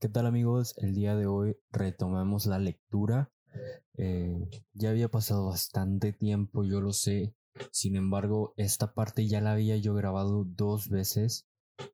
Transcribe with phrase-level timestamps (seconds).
[0.00, 0.76] ¿Qué tal amigos?
[0.78, 3.32] El día de hoy retomamos la lectura.
[3.96, 7.34] Eh, ya había pasado bastante tiempo, yo lo sé.
[7.72, 11.48] Sin embargo, esta parte ya la había yo grabado dos veces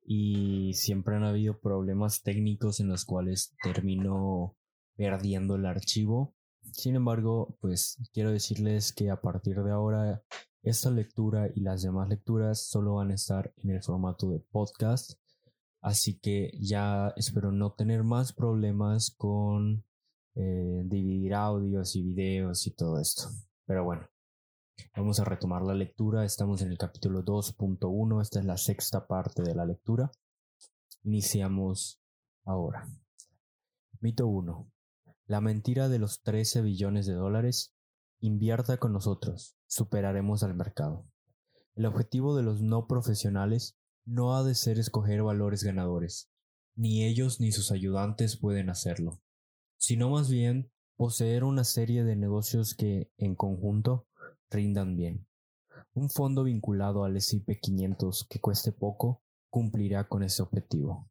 [0.05, 4.55] y siempre han habido problemas técnicos en los cuales termino
[4.95, 6.35] perdiendo el archivo.
[6.73, 10.23] Sin embargo, pues quiero decirles que a partir de ahora
[10.61, 15.13] esta lectura y las demás lecturas solo van a estar en el formato de podcast
[15.85, 19.85] Así que ya espero no tener más problemas con
[20.33, 23.29] eh, dividir audios y videos y todo esto.
[23.67, 24.09] Pero bueno,
[24.97, 26.25] vamos a retomar la lectura.
[26.25, 28.19] Estamos en el capítulo 2.1.
[28.19, 30.09] Esta es la sexta parte de la lectura.
[31.03, 32.01] Iniciamos
[32.45, 32.89] ahora.
[33.99, 34.67] Mito 1.
[35.27, 37.75] La mentira de los 13 billones de dólares.
[38.21, 39.55] Invierta con nosotros.
[39.67, 41.05] Superaremos al mercado.
[41.75, 46.29] El objetivo de los no profesionales no ha de ser escoger valores ganadores,
[46.75, 49.21] ni ellos ni sus ayudantes pueden hacerlo,
[49.77, 54.07] sino más bien poseer una serie de negocios que, en conjunto,
[54.49, 55.27] rindan bien.
[55.93, 61.09] Un fondo vinculado al S&P 500 que cueste poco cumplirá con ese objetivo.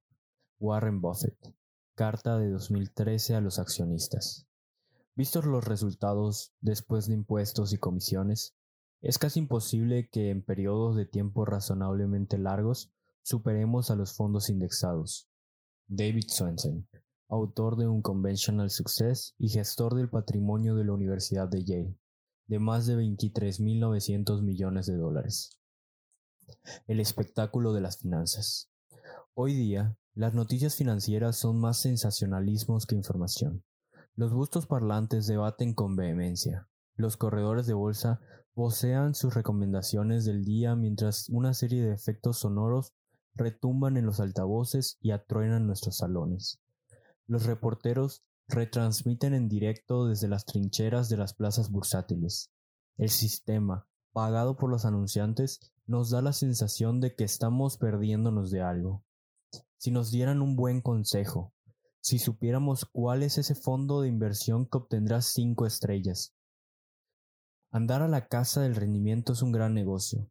[0.61, 1.55] Warren Buffett.
[1.95, 4.47] Carta de 2013 a los accionistas.
[5.17, 8.57] Vistos los resultados después de impuestos y comisiones,
[9.05, 12.91] es casi imposible que en periodos de tiempo razonablemente largos
[13.23, 15.29] superemos a los fondos indexados.
[15.89, 16.89] David Swensen,
[17.29, 21.99] autor de un Conventional Success y gestor del patrimonio de la Universidad de Yale,
[22.47, 25.51] de más de 23.900 millones de dólares.
[26.87, 28.71] El espectáculo de las finanzas.
[29.35, 33.65] Hoy día, las noticias financieras son más sensacionalismos que información.
[34.17, 36.71] Los bustos parlantes debaten con vehemencia.
[36.97, 38.23] Los corredores de bolsa
[38.55, 42.93] vocean sus recomendaciones del día mientras una serie de efectos sonoros
[43.35, 46.61] retumban en los altavoces y atruenan nuestros salones.
[47.27, 52.51] Los reporteros retransmiten en directo desde las trincheras de las plazas bursátiles.
[52.97, 58.63] El sistema, pagado por los anunciantes, nos da la sensación de que estamos perdiéndonos de
[58.63, 59.05] algo.
[59.79, 61.53] Si nos dieran un buen consejo,
[62.01, 66.34] si supiéramos cuál es ese fondo de inversión que obtendrá cinco estrellas,
[67.75, 70.31] Andar a la casa del rendimiento es un gran negocio.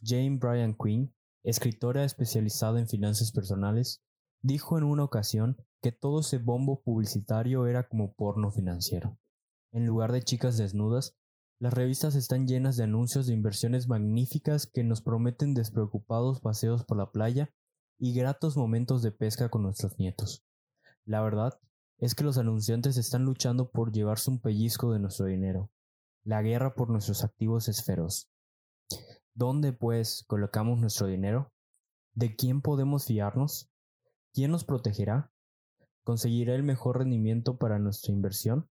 [0.00, 1.12] Jane Bryan Quinn,
[1.42, 4.00] escritora especializada en finanzas personales,
[4.42, 9.18] dijo en una ocasión que todo ese bombo publicitario era como porno financiero.
[9.72, 11.16] En lugar de chicas desnudas,
[11.58, 16.96] las revistas están llenas de anuncios de inversiones magníficas que nos prometen despreocupados paseos por
[16.96, 17.50] la playa
[17.98, 20.44] y gratos momentos de pesca con nuestros nietos.
[21.04, 21.58] La verdad
[21.98, 25.72] es que los anunciantes están luchando por llevarse un pellizco de nuestro dinero.
[26.28, 28.28] La guerra por nuestros activos es feroz.
[29.32, 31.54] ¿Dónde, pues, colocamos nuestro dinero?
[32.12, 33.70] ¿De quién podemos fiarnos?
[34.34, 35.32] ¿Quién nos protegerá?
[36.04, 38.68] ¿Conseguirá el mejor rendimiento para nuestra inversión?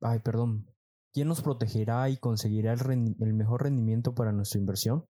[0.00, 0.66] Ay, perdón.
[1.12, 2.80] ¿Quién nos protegerá y conseguirá el,
[3.20, 5.06] el mejor rendimiento para nuestra inversión?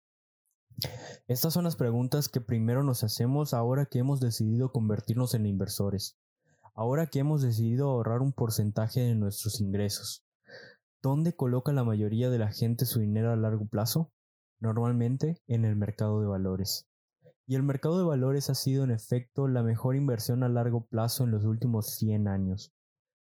[1.27, 6.17] Estas son las preguntas que primero nos hacemos ahora que hemos decidido convertirnos en inversores,
[6.73, 10.26] ahora que hemos decidido ahorrar un porcentaje de nuestros ingresos.
[11.03, 14.11] ¿Dónde coloca la mayoría de la gente su dinero a largo plazo?
[14.59, 16.87] Normalmente en el mercado de valores.
[17.45, 21.23] Y el mercado de valores ha sido en efecto la mejor inversión a largo plazo
[21.23, 22.73] en los últimos 100 años.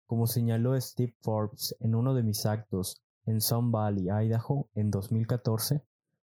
[0.06, 5.82] Como señaló Steve Forbes en uno de mis actos en Sun Valley, Idaho, en 2014,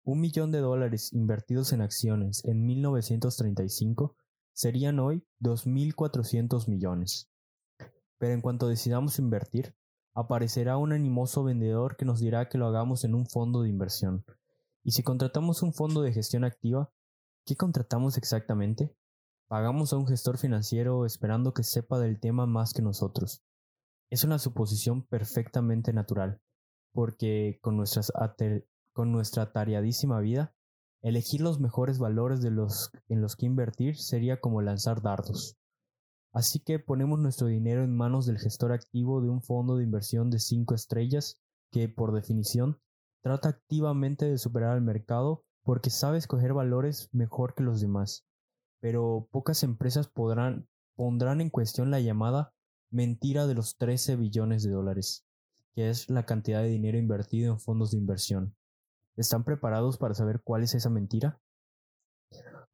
[0.04, 4.14] un millón de dólares invertidos en acciones en 1935
[4.52, 7.28] serían hoy 2.400 millones.
[8.18, 9.74] Pero en cuanto decidamos invertir,
[10.14, 14.24] aparecerá un animoso vendedor que nos dirá que lo hagamos en un fondo de inversión.
[14.84, 16.90] Y si contratamos un fondo de gestión activa,
[17.46, 18.94] ¿qué contratamos exactamente?
[19.48, 23.42] Pagamos a un gestor financiero esperando que sepa del tema más que nosotros.
[24.10, 26.40] Es una suposición perfectamente natural,
[26.92, 30.54] porque con, nuestra tareadísima vida,
[31.00, 35.56] elegir los mejores valores de los en los que invertir sería como lanzar dardos.
[36.32, 40.30] Así que ponemos nuestro dinero en manos del gestor activo de un fondo de inversión
[40.30, 41.38] de 5 estrellas
[41.70, 42.80] que, por definición,
[43.20, 48.26] trata activamente de superar al mercado porque sabe escoger valores mejor que los demás.
[48.80, 52.54] Pero pocas empresas podrán, pondrán en cuestión la llamada
[52.90, 55.24] mentira de los 13 billones de dólares,
[55.74, 58.56] que es la cantidad de dinero invertido en fondos de inversión.
[59.16, 61.38] ¿Están preparados para saber cuál es esa mentira?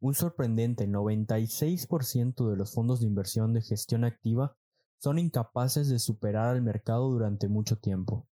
[0.01, 4.57] Un sorprendente 96% de los fondos de inversión de gestión activa
[5.01, 8.29] son incapaces de superar al mercado durante mucho tiempo.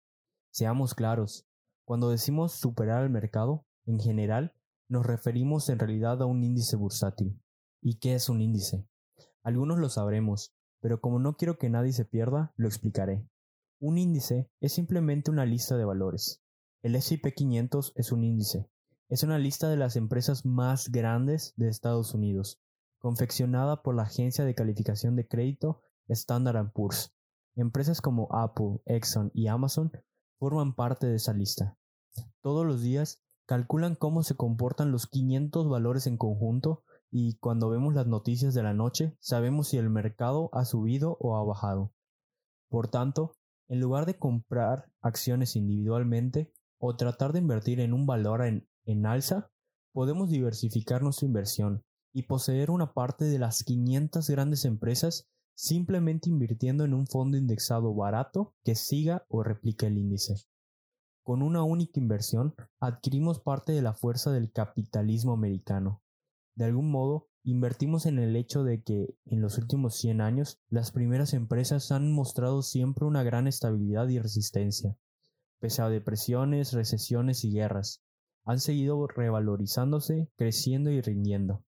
[0.53, 1.47] Seamos claros,
[1.85, 4.55] cuando decimos superar al mercado, en general,
[4.89, 7.41] nos referimos en realidad a un índice bursátil.
[7.81, 8.87] ¿Y qué es un índice?
[9.43, 13.29] Algunos lo sabremos, pero como no quiero que nadie se pierda, lo explicaré.
[13.81, 16.43] Un índice es simplemente una lista de valores.
[16.83, 18.71] El S&P 500 es un índice.
[19.09, 22.61] Es una lista de las empresas más grandes de Estados Unidos,
[22.99, 27.15] confeccionada por la agencia de calificación de crédito Standard Poor's.
[27.55, 29.93] Empresas como Apple, Exxon y Amazon
[30.41, 31.79] forman parte de esa lista.
[32.41, 37.95] Todos los días calculan cómo se comportan los 500 valores en conjunto y cuando vemos
[37.95, 41.93] las noticias de la noche sabemos si el mercado ha subido o ha bajado.
[42.69, 43.37] Por tanto,
[43.69, 49.05] en lugar de comprar acciones individualmente o tratar de invertir en un valor en, en
[49.05, 49.51] alza,
[49.93, 56.85] podemos diversificar nuestra inversión y poseer una parte de las 500 grandes empresas simplemente invirtiendo
[56.85, 60.35] en un fondo indexado barato que siga o replique el índice.
[61.23, 66.03] Con una única inversión adquirimos parte de la fuerza del capitalismo americano.
[66.55, 70.93] De algún modo, invertimos en el hecho de que en los últimos 100 años las
[70.93, 74.97] primeras empresas han mostrado siempre una gran estabilidad y resistencia.
[75.59, 78.06] Pese a depresiones, recesiones y guerras,
[78.47, 81.65] han seguido revalorizándose, creciendo y rindiendo.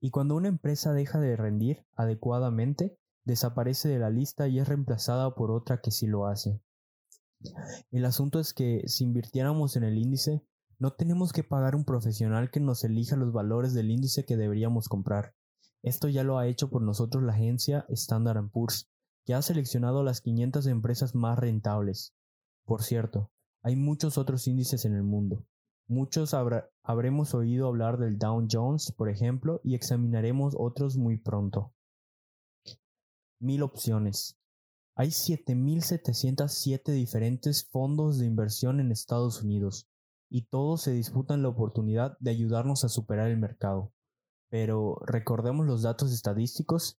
[0.00, 5.34] Y cuando una empresa deja de rendir adecuadamente, desaparece de la lista y es reemplazada
[5.34, 6.60] por otra que sí lo hace.
[7.90, 10.44] El asunto es que si invirtiéramos en el índice,
[10.78, 14.88] no tenemos que pagar un profesional que nos elija los valores del índice que deberíamos
[14.88, 15.34] comprar.
[15.82, 18.90] Esto ya lo ha hecho por nosotros la agencia Standard Poor's,
[19.24, 22.14] que ha seleccionado las 500 empresas más rentables.
[22.64, 23.30] Por cierto,
[23.62, 25.46] hay muchos otros índices en el mundo.
[25.86, 26.32] Muchos
[26.82, 31.74] habremos oído hablar del Dow Jones, por ejemplo, y examinaremos otros muy pronto.
[33.38, 34.38] Mil opciones.
[34.96, 39.88] Hay 7.707 diferentes fondos de inversión en Estados Unidos
[40.30, 43.92] y todos se disputan la oportunidad de ayudarnos a superar el mercado.
[44.48, 46.98] Pero recordemos los datos estadísticos.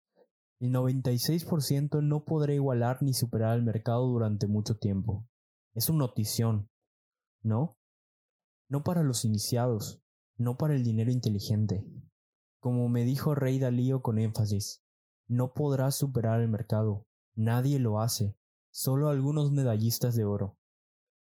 [0.60, 5.26] El 96% no podrá igualar ni superar el mercado durante mucho tiempo.
[5.74, 6.68] Es una notición,
[7.42, 7.78] ¿no?
[8.68, 10.00] No para los iniciados,
[10.36, 11.84] no para el dinero inteligente.
[12.60, 14.82] Como me dijo Rey Dalío con énfasis,
[15.28, 17.06] no podrás superar el mercado,
[17.36, 18.36] Nadie lo hace,
[18.70, 20.56] solo algunos medallistas de oro.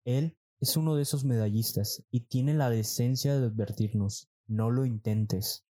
[0.05, 5.67] Él es uno de esos medallistas y tiene la decencia de advertirnos, no lo intentes.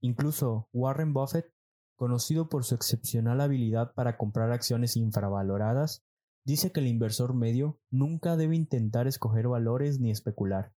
[0.00, 1.50] Incluso Warren Buffett,
[1.96, 6.04] conocido por su excepcional habilidad para comprar acciones infravaloradas,
[6.44, 10.74] dice que el inversor medio nunca debe intentar escoger valores ni especular.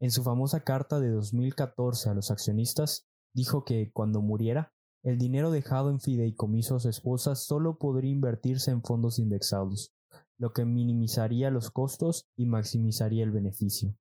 [0.00, 4.72] En su famosa carta de 2014 a los accionistas, dijo que cuando muriera,
[5.02, 9.92] el dinero dejado en fideicomiso a su esposa solo podría invertirse en fondos indexados,
[10.38, 13.96] lo que minimizaría los costos y maximizaría el beneficio.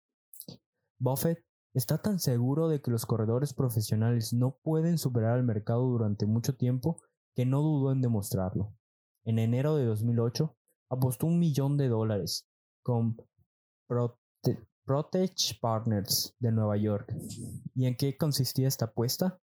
[1.00, 6.26] Buffett está tan seguro de que los corredores profesionales no pueden superar al mercado durante
[6.26, 7.02] mucho tiempo
[7.36, 8.74] que no dudó en demostrarlo.
[9.26, 10.56] En enero de 2008
[10.90, 12.48] apostó un millón de dólares
[12.84, 13.18] con
[14.86, 17.14] Protege Partners de Nueva York.
[17.76, 19.40] ¿Y en qué consistía esta apuesta?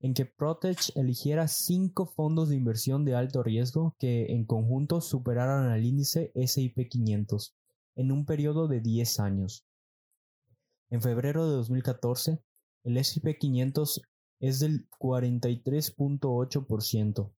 [0.00, 5.70] en que Protege eligiera cinco fondos de inversión de alto riesgo que en conjunto superaran
[5.70, 7.54] al índice SIP 500
[7.96, 9.64] en un periodo de 10 años.
[10.90, 12.42] En febrero de 2014,
[12.84, 14.02] el SIP 500
[14.40, 17.32] es del 43.8%,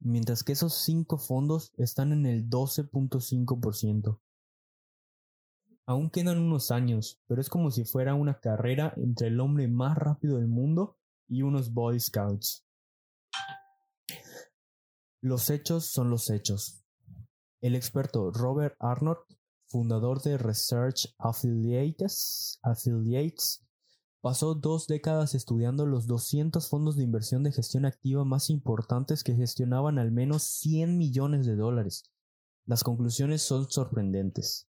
[0.00, 4.20] mientras que esos cinco fondos están en el 12.5%.
[5.86, 9.96] Aún quedan unos años, pero es como si fuera una carrera entre el hombre más
[9.98, 10.96] rápido del mundo
[11.28, 12.64] y unos Boy Scouts.
[15.22, 16.82] Los hechos son los hechos.
[17.60, 19.18] El experto Robert Arnold,
[19.66, 23.66] fundador de Research Affiliates, Affiliates,
[24.22, 29.34] pasó dos décadas estudiando los 200 fondos de inversión de gestión activa más importantes que
[29.34, 32.04] gestionaban al menos 100 millones de dólares.
[32.64, 34.69] Las conclusiones son sorprendentes.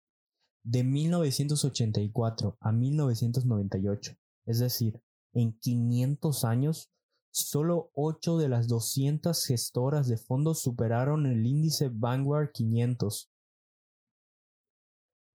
[0.64, 4.16] De 1984 a 1998,
[4.46, 5.02] es decir,
[5.34, 6.92] en 500 años,
[7.32, 13.32] solo 8 de las 200 gestoras de fondos superaron el índice Vanguard 500.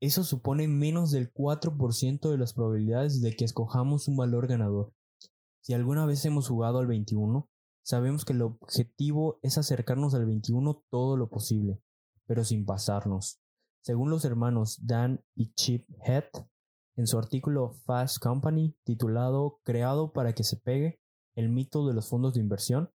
[0.00, 4.92] Eso supone menos del 4% de las probabilidades de que escojamos un valor ganador.
[5.60, 7.48] Si alguna vez hemos jugado al 21,
[7.82, 11.80] sabemos que el objetivo es acercarnos al 21 todo lo posible,
[12.26, 13.40] pero sin pasarnos.
[13.86, 16.24] Según los hermanos Dan y Chip Head,
[16.96, 20.98] en su artículo Fast Company titulado Creado para que se pegue,
[21.36, 22.90] el mito de los fondos de inversión.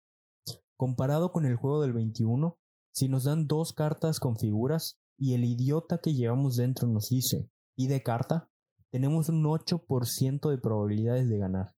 [0.76, 2.60] Comparado con el juego del 21,
[2.94, 7.50] si nos dan dos cartas con figuras y el idiota que llevamos dentro nos dice
[7.78, 8.52] pide carta,
[8.90, 11.74] tenemos un 8% de probabilidades de ganar.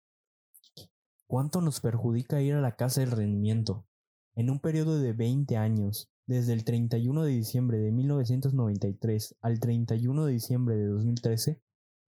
[1.27, 3.85] ¿Cuánto nos perjudica ir a la casa del rendimiento?
[4.33, 10.25] En un periodo de 20 años, desde el 31 de diciembre de 1993 al 31
[10.25, 11.61] de diciembre de 2013,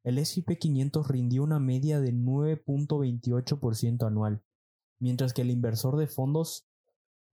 [0.04, 4.44] el S&P 500 rindió una media de 9.28% anual,
[5.00, 6.68] mientras que el inversor de fondos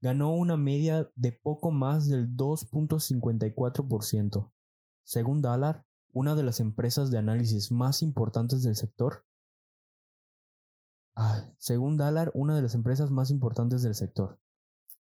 [0.00, 4.50] ganó una media de poco más del 2.54%.
[5.04, 9.24] Según Dallar, una de las empresas de análisis más importantes del sector,
[11.14, 14.40] ah, según Dallar, una de las empresas más importantes del sector.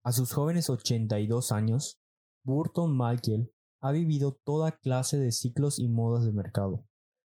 [0.03, 2.01] A sus jóvenes 82 años,
[2.43, 6.87] Burton Malkiel ha vivido toda clase de ciclos y modas de mercado.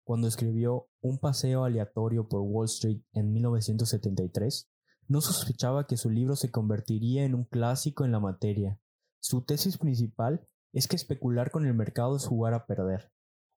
[0.03, 4.69] Cuando escribió Un paseo aleatorio por Wall Street en 1973,
[5.07, 8.79] no sospechaba que su libro se convertiría en un clásico en la materia.
[9.19, 13.11] Su tesis principal es que especular con el mercado es jugar a perder.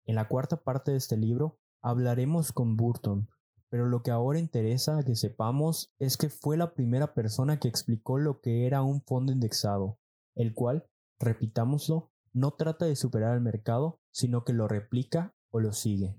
[0.07, 3.29] En la cuarta parte de este libro hablaremos con Burton
[3.71, 8.19] pero lo que ahora interesa que sepamos es que fue la primera persona que explicó
[8.19, 9.99] lo que era un fondo indexado,
[10.35, 10.87] el cual,
[11.21, 16.17] repitámoslo, no trata de superar al mercado, sino que lo replica o lo sigue.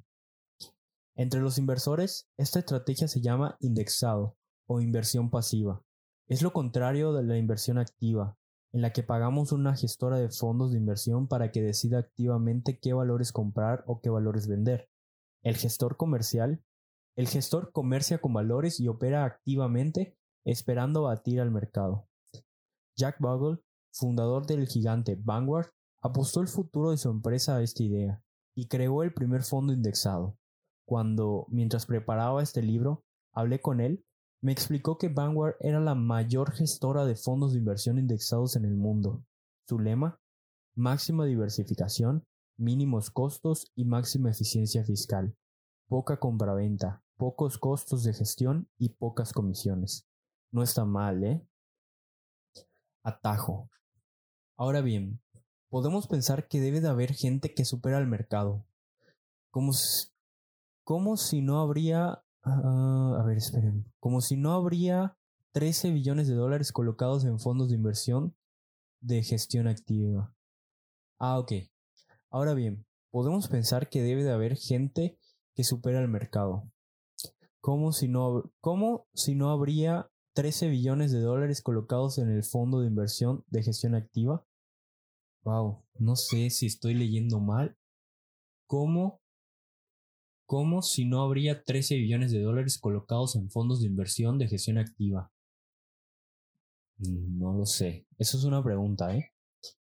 [1.16, 5.84] Entre los inversores, esta estrategia se llama indexado o inversión pasiva.
[6.28, 8.38] Es lo contrario de la inversión activa,
[8.74, 12.94] en la que pagamos una gestora de fondos de inversión para que decida activamente qué
[12.94, 14.90] valores comprar o qué valores vender.
[15.44, 16.64] El gestor comercial
[17.16, 22.08] el gestor comercia con valores y opera activamente esperando batir al mercado.
[22.98, 23.60] Jack Bogle,
[23.92, 28.24] fundador del gigante Vanguard, apostó el futuro de su empresa a esta idea
[28.56, 30.38] y creó el primer fondo indexado.
[30.86, 34.04] Cuando, mientras preparaba este libro, hablé con él,
[34.42, 38.76] me explicó que Vanguard era la mayor gestora de fondos de inversión indexados en el
[38.76, 39.24] mundo.
[39.68, 40.20] Su lema,
[40.76, 42.26] máxima diversificación,
[42.58, 45.36] mínimos costos y máxima eficiencia fiscal
[45.92, 50.08] poca compraventa, pocos costos de gestión y pocas comisiones.
[50.50, 51.46] No está mal, ¿eh?
[53.04, 53.70] Atajo.
[54.56, 55.22] Ahora bien,
[55.68, 58.64] podemos pensar que debe de haber gente que supera al mercado.
[59.50, 60.08] Como si,
[60.86, 62.24] como si no habría...
[62.44, 63.86] Ah, a ver, esperen.
[64.00, 65.18] Como si no habría
[65.52, 68.36] 13 billones de dólares colocados en fondos de inversión
[69.00, 70.34] de gestión activa.
[71.20, 71.54] Ah, ok.
[72.30, 75.18] Ahora bien, podemos pensar que debe de haber gente
[75.56, 76.72] que supera el mercado.
[77.60, 82.80] ¿Cómo si no, cómo si no habría 13 billones de dólares colocados en el fondo
[82.80, 84.46] de inversión de gestión activa?
[85.44, 87.78] Wow, no sé si estoy leyendo mal.
[88.66, 89.21] ¿Cómo?
[90.52, 94.78] ¿Cómo si no habría 13 billones de dólares colocados en fondos de inversión de gestión
[94.78, 95.32] activa?
[96.98, 98.06] Mm, no lo sé.
[98.18, 99.32] Eso es una pregunta, ¿eh?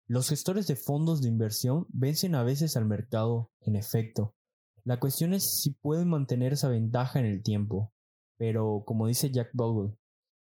[0.07, 4.37] Los gestores de fondos de inversión vencen a veces al mercado, en efecto,
[4.85, 7.93] la cuestión es si pueden mantener esa ventaja en el tiempo,
[8.39, 9.95] pero como dice Jack Bogle,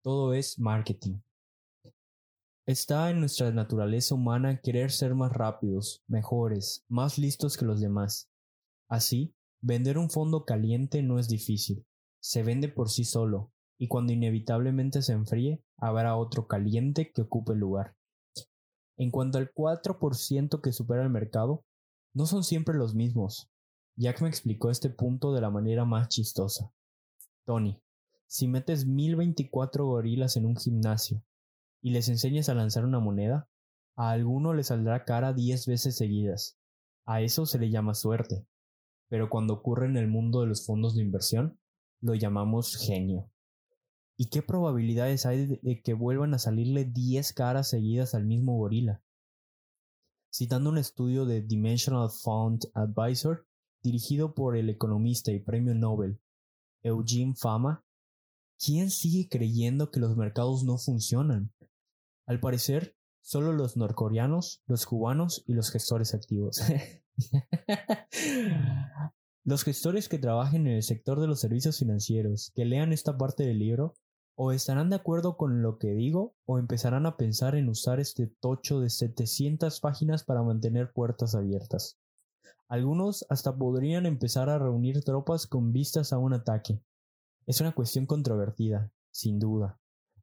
[0.03, 1.19] todo es marketing.
[2.65, 8.29] Está en nuestra naturaleza humana querer ser más rápidos, mejores, más listos que los demás.
[8.87, 11.85] Así, vender un fondo caliente no es difícil,
[12.21, 17.53] se vende por sí solo, y cuando inevitablemente se enfríe, habrá otro caliente que ocupe
[17.53, 17.95] el lugar.
[18.97, 21.63] En cuanto al 4% que supera el mercado,
[22.13, 23.49] no son siempre los mismos,
[23.95, 26.73] Jack me explicó este punto de la manera más chistosa.
[27.45, 27.79] Tony,
[28.27, 31.23] si metes 1024 gorilas en un gimnasio
[31.81, 33.47] y les enseñas a lanzar una moneda,
[33.95, 36.57] a alguno le saldrá cara 10 veces seguidas.
[37.05, 38.45] A eso se le llama suerte.
[39.13, 41.59] Pero cuando ocurre en el mundo de los fondos de inversión,
[42.01, 43.29] lo llamamos genio.
[44.17, 49.03] ¿Y qué probabilidades hay de que vuelvan a salirle 10 caras seguidas al mismo gorila?
[50.33, 53.45] Citando un estudio de Dimensional Fund Advisor
[53.83, 56.19] dirigido por el economista y premio Nobel
[56.81, 57.85] Eugene Fama,
[58.57, 61.53] ¿quién sigue creyendo que los mercados no funcionan?
[62.25, 66.63] Al parecer, solo los norcoreanos, los cubanos y los gestores activos.
[69.43, 73.43] los gestores que trabajen en el sector de los servicios financieros, que lean esta parte
[73.43, 73.95] del libro,
[74.35, 78.27] o estarán de acuerdo con lo que digo o empezarán a pensar en usar este
[78.27, 81.99] tocho de 700 páginas para mantener puertas abiertas.
[82.67, 86.81] Algunos hasta podrían empezar a reunir tropas con vistas a un ataque.
[87.45, 89.79] Es una cuestión controvertida, sin duda.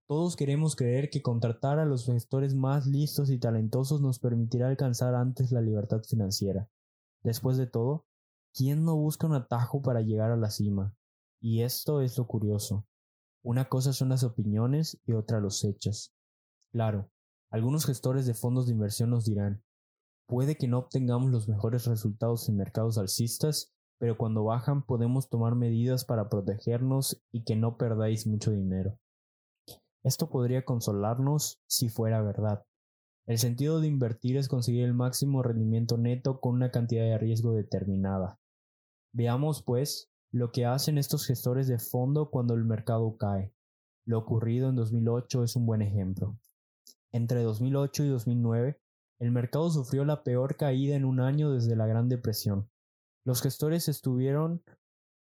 [0.09, 5.14] Todos queremos creer que contratar a los gestores más listos y talentosos nos permitirá alcanzar
[5.14, 6.68] antes la libertad financiera.
[7.22, 8.06] Después de todo,
[8.54, 10.94] ¿quién no busca un atajo para llegar a la cima?
[11.40, 12.86] Y esto es lo curioso.
[13.42, 16.12] Una cosa son las opiniones y otra los hechos.
[16.72, 17.10] Claro,
[17.50, 19.62] algunos gestores de fondos de inversión nos dirán,
[20.26, 25.56] puede que no obtengamos los mejores resultados en mercados alcistas, pero cuando bajan podemos tomar
[25.56, 28.98] medidas para protegernos y que no perdáis mucho dinero.
[30.02, 32.64] Esto podría consolarnos si fuera verdad.
[33.30, 37.54] El sentido de invertir es conseguir el máximo rendimiento neto con una cantidad de riesgo
[37.54, 38.40] determinada.
[39.12, 43.54] Veamos, pues, lo que hacen estos gestores de fondo cuando el mercado cae.
[44.04, 46.40] Lo ocurrido en 2008 es un buen ejemplo.
[47.12, 48.80] Entre 2008 y 2009,
[49.20, 52.68] el mercado sufrió la peor caída en un año desde la Gran Depresión.
[53.25, 53.87] Los gestores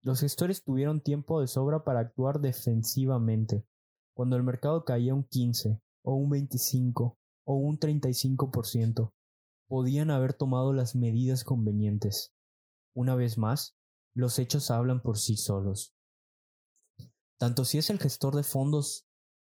[0.02, 3.66] los gestores tuvieron tiempo de sobra para actuar defensivamente,
[4.14, 9.14] cuando el mercado caía un 15 o un 25 o un 35%,
[9.68, 12.34] podían haber tomado las medidas convenientes.
[12.96, 13.76] Una vez más,
[14.14, 15.96] los hechos hablan por sí solos.
[17.40, 19.08] Tanto si es el gestor de fondos,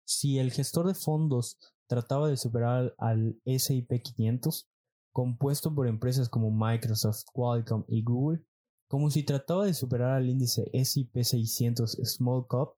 [0.05, 4.69] si el gestor de fondos trataba de superar al SIP 500,
[5.11, 8.45] compuesto por empresas como Microsoft, Qualcomm y Google,
[8.87, 12.73] como si trataba de superar al índice SIP 600 Small Cap,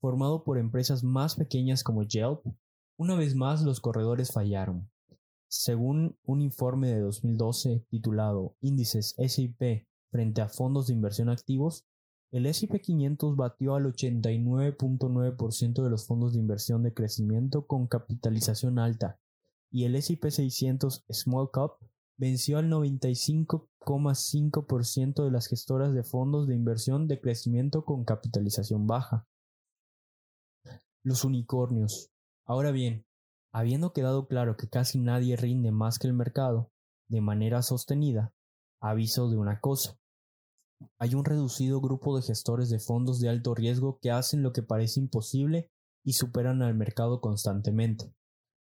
[0.00, 2.44] formado por empresas más pequeñas como Yelp,
[2.98, 4.90] una vez más los corredores fallaron.
[5.46, 11.86] Según un informe de 2012 titulado Índices SIP frente a fondos de inversión activos,
[12.32, 18.78] el S&P 500 batió al 89.9% de los fondos de inversión de crecimiento con capitalización
[18.78, 19.18] alta
[19.70, 21.78] y el S&P 600 Small Cap
[22.16, 29.28] venció al 95,5% de las gestoras de fondos de inversión de crecimiento con capitalización baja.
[31.04, 32.10] Los unicornios.
[32.48, 33.04] Ahora bien,
[33.52, 36.72] habiendo quedado claro que casi nadie rinde más que el mercado,
[37.06, 38.32] de manera sostenida,
[38.80, 39.98] aviso de una cosa.
[40.98, 44.62] Hay un reducido grupo de gestores de fondos de alto riesgo que hacen lo que
[44.62, 45.70] parece imposible
[46.02, 48.14] y superan al mercado constantemente,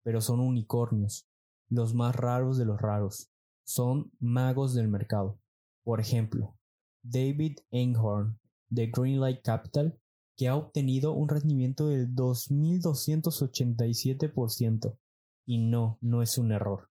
[0.02, 1.28] pero son unicornios,
[1.70, 3.32] los más raros de los raros,
[3.66, 5.42] son magos del mercado.
[5.84, 6.56] Por ejemplo,
[7.04, 10.00] David Einhorn de Greenlight Capital
[10.36, 14.98] que ha obtenido un rendimiento del 2.287%.
[15.46, 16.90] Y no, no es un error.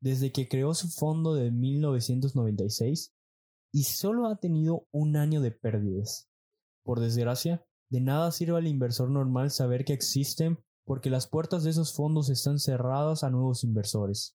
[0.00, 3.12] Desde que creó su fondo de 1996
[3.72, 6.28] y solo ha tenido un año de pérdidas.
[6.84, 11.70] Por desgracia, de nada sirve al inversor normal saber que existen porque las puertas de
[11.70, 14.36] esos fondos están cerradas a nuevos inversores.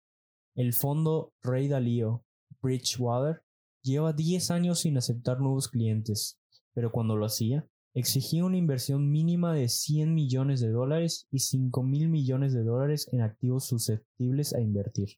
[0.55, 2.23] El fondo Rey Dalío,
[2.61, 3.43] Bridgewater,
[3.83, 6.39] lleva 10 años sin aceptar nuevos clientes,
[6.73, 11.81] pero cuando lo hacía, exigía una inversión mínima de 100 millones de dólares y 5
[11.81, 15.17] mil millones de dólares en activos susceptibles a invertir.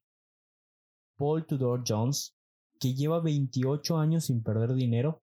[1.17, 2.35] Paul Tudor Jones,
[2.79, 5.23] que lleva 28 años sin perder dinero,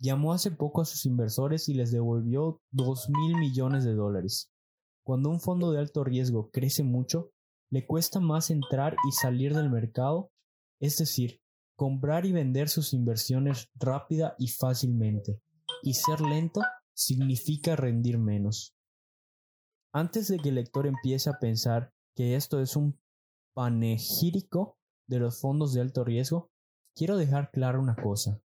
[0.00, 4.50] llamó hace poco a sus inversores y les devolvió 2 mil millones de dólares.
[5.04, 7.30] Cuando un fondo de alto riesgo crece mucho,
[7.70, 10.32] le cuesta más entrar y salir del mercado,
[10.80, 11.40] es decir,
[11.76, 15.40] comprar y vender sus inversiones rápida y fácilmente,
[15.84, 16.62] y ser lento
[17.00, 18.76] significa rendir menos.
[19.90, 23.00] Antes de que el lector empiece a pensar que esto es un
[23.54, 24.76] panegírico
[25.08, 26.50] de los fondos de alto riesgo,
[26.94, 28.42] quiero dejar claro una cosa.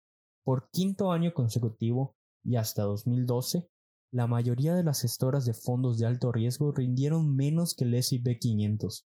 [0.44, 3.70] Por quinto año consecutivo y hasta 2012,
[4.12, 8.38] la mayoría de las gestoras de fondos de alto riesgo rindieron menos que el S&P
[8.38, 9.08] 500.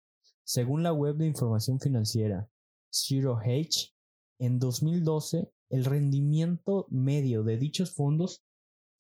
[0.43, 2.49] Según la web de información financiera
[2.91, 3.93] Zero H,
[4.39, 8.46] en 2012 el rendimiento medio de dichos fondos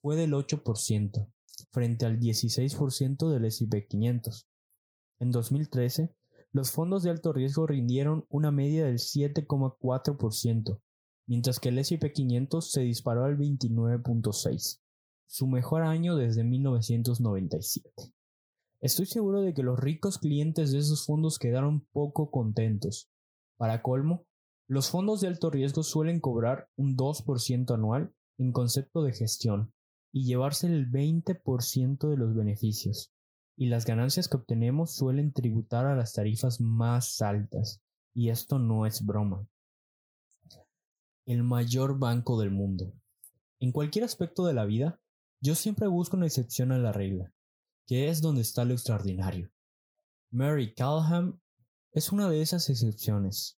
[0.01, 1.27] fue del 8%,
[1.71, 4.47] frente al 16% del S&P 500.
[5.19, 6.13] En 2013,
[6.51, 10.79] los fondos de alto riesgo rindieron una media del 7,4%,
[11.27, 14.79] mientras que el S&P 500 se disparó al 29,6%,
[15.27, 18.13] su mejor año desde 1997.
[18.79, 23.09] Estoy seguro de que los ricos clientes de esos fondos quedaron poco contentos,
[23.57, 24.27] Para colmo,
[24.67, 29.73] los fondos de alto riesgo suelen cobrar un 2% anual en concepto de gestión
[30.17, 33.13] y llevarse el 20% de los beneficios,
[33.55, 37.83] y las ganancias que obtenemos suelen tributar a las tarifas más altas,
[38.15, 39.47] y esto no es broma.
[41.27, 42.95] El mayor banco del mundo.
[43.59, 44.99] En cualquier aspecto de la vida,
[45.39, 47.31] yo siempre busco una excepción a la regla,
[47.85, 49.51] que es donde está lo extraordinario.
[50.31, 51.39] Mary Callahan
[51.91, 53.59] es una de esas excepciones.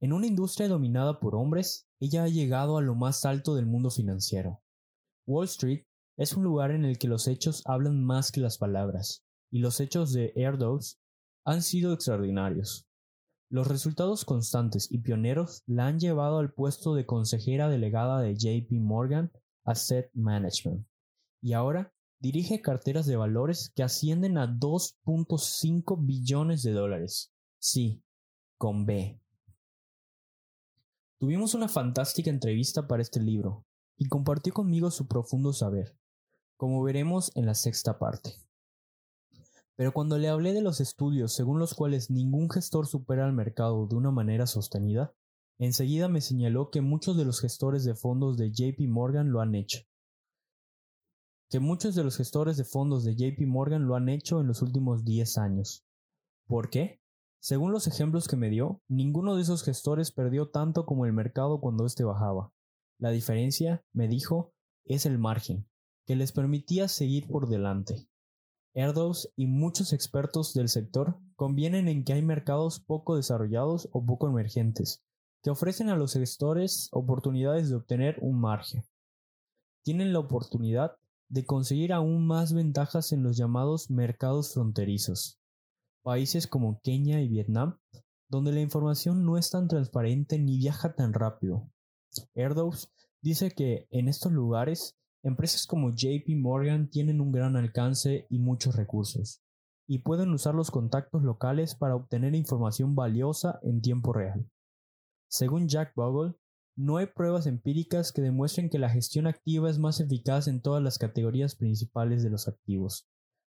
[0.00, 3.90] En una industria dominada por hombres, ella ha llegado a lo más alto del mundo
[3.90, 4.60] financiero.
[5.26, 5.84] Wall Street
[6.16, 9.80] es un lugar en el que los hechos hablan más que las palabras, y los
[9.80, 11.00] hechos de Erdos
[11.44, 12.86] han sido extraordinarios.
[13.50, 18.72] Los resultados constantes y pioneros la han llevado al puesto de consejera delegada de JP
[18.80, 19.32] Morgan
[19.64, 20.86] Asset Management,
[21.42, 27.32] y ahora dirige carteras de valores que ascienden a 2.5 billones de dólares.
[27.58, 28.02] Sí,
[28.58, 29.20] con B.
[31.18, 33.65] Tuvimos una fantástica entrevista para este libro,
[33.96, 35.96] y compartió conmigo su profundo saber,
[36.56, 38.34] como veremos en la sexta parte.
[39.76, 43.86] Pero cuando le hablé de los estudios según los cuales ningún gestor supera al mercado
[43.86, 45.14] de una manera sostenida,
[45.58, 49.54] enseguida me señaló que muchos de los gestores de fondos de JP Morgan lo han
[49.54, 49.80] hecho.
[51.50, 54.62] Que muchos de los gestores de fondos de JP Morgan lo han hecho en los
[54.62, 55.84] últimos 10 años.
[56.46, 57.00] ¿Por qué?
[57.38, 61.60] Según los ejemplos que me dio, ninguno de esos gestores perdió tanto como el mercado
[61.60, 62.52] cuando éste bajaba.
[62.98, 64.54] La diferencia, me dijo,
[64.84, 65.68] es el margen,
[66.06, 68.08] que les permitía seguir por delante.
[68.72, 74.28] Erdos y muchos expertos del sector convienen en que hay mercados poco desarrollados o poco
[74.28, 75.02] emergentes,
[75.42, 78.84] que ofrecen a los gestores oportunidades de obtener un margen.
[79.82, 80.96] Tienen la oportunidad
[81.28, 85.38] de conseguir aún más ventajas en los llamados mercados fronterizos,
[86.02, 87.78] países como Kenia y Vietnam,
[88.28, 91.70] donde la información no es tan transparente ni viaja tan rápido.
[92.34, 98.38] Erdos dice que en estos lugares empresas como JP Morgan tienen un gran alcance y
[98.38, 99.42] muchos recursos,
[99.88, 104.48] y pueden usar los contactos locales para obtener información valiosa en tiempo real.
[105.28, 106.34] Según Jack Bogle,
[106.76, 110.82] no hay pruebas empíricas que demuestren que la gestión activa es más eficaz en todas
[110.82, 113.08] las categorías principales de los activos,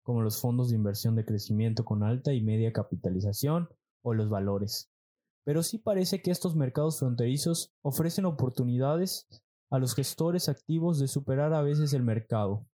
[0.04, 3.70] como los fondos de inversión de crecimiento con alta y media capitalización
[4.04, 4.90] o los valores.
[5.48, 9.30] Pero sí parece que estos mercados fronterizos ofrecen oportunidades
[9.70, 12.68] a los gestores activos de superar a veces el mercado.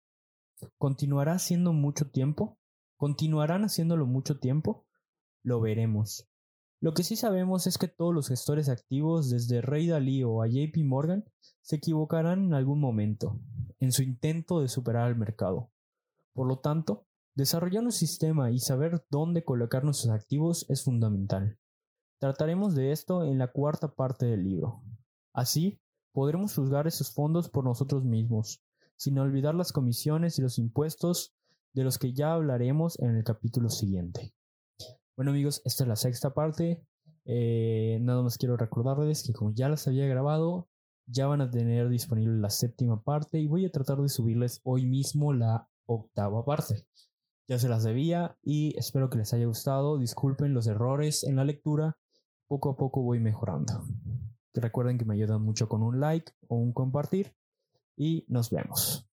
[0.78, 2.56] ¿Continuará haciendo mucho tiempo?
[2.96, 4.86] ¿Continuarán haciéndolo mucho tiempo?
[5.42, 6.26] Lo veremos.
[6.80, 10.78] Lo que sí sabemos es que todos los gestores activos, desde Ray Dalio a JP
[10.86, 11.26] Morgan,
[11.60, 13.38] se equivocarán en algún momento,
[13.80, 15.70] en su intento de superar al mercado.
[16.32, 17.04] Por lo tanto,
[17.34, 21.58] Desarrollar un sistema y saber dónde colocar nuestros activos es fundamental.
[22.22, 24.84] Trataremos de esto en la cuarta parte del libro.
[25.32, 25.80] Así,
[26.12, 28.62] podremos juzgar esos fondos por nosotros mismos,
[28.96, 31.34] sin olvidar las comisiones y los impuestos
[31.72, 34.32] de los que ya hablaremos en el capítulo siguiente.
[35.16, 36.86] Bueno amigos, esta es la sexta parte.
[37.24, 40.68] Eh, nada más quiero recordarles que como ya las había grabado,
[41.06, 44.86] ya van a tener disponible la séptima parte y voy a tratar de subirles hoy
[44.86, 46.86] mismo la octava parte.
[47.48, 49.98] Ya se las debía y espero que les haya gustado.
[49.98, 51.96] Disculpen los errores en la lectura.
[52.52, 53.82] Poco a poco voy mejorando.
[54.52, 57.34] Recuerden que me ayudan mucho con un like o un compartir
[57.96, 59.10] y nos vemos.